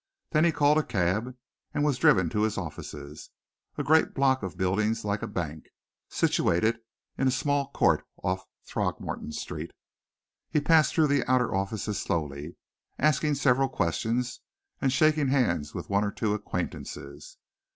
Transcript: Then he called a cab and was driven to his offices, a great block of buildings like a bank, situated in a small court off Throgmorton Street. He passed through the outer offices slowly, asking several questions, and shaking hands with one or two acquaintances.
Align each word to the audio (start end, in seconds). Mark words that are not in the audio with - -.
Then 0.31 0.45
he 0.45 0.51
called 0.51 0.79
a 0.79 0.83
cab 0.83 1.37
and 1.75 1.83
was 1.83 1.99
driven 1.99 2.27
to 2.29 2.41
his 2.41 2.57
offices, 2.57 3.29
a 3.77 3.83
great 3.83 4.15
block 4.15 4.41
of 4.41 4.57
buildings 4.57 5.05
like 5.05 5.21
a 5.21 5.27
bank, 5.27 5.65
situated 6.09 6.79
in 7.19 7.27
a 7.27 7.29
small 7.29 7.69
court 7.69 8.03
off 8.23 8.45
Throgmorton 8.65 9.31
Street. 9.31 9.69
He 10.49 10.59
passed 10.59 10.95
through 10.95 11.05
the 11.05 11.23
outer 11.31 11.53
offices 11.53 11.99
slowly, 12.01 12.55
asking 12.97 13.35
several 13.35 13.69
questions, 13.69 14.39
and 14.81 14.91
shaking 14.91 15.27
hands 15.27 15.75
with 15.75 15.87
one 15.91 16.03
or 16.03 16.11
two 16.11 16.33
acquaintances. 16.33 17.37